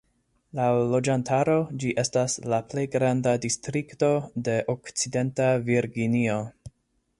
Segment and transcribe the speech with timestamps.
[0.59, 4.11] Laŭ loĝantaro ĝi estas la plej granda distrikto
[4.49, 6.43] de Okcidenta Virginio.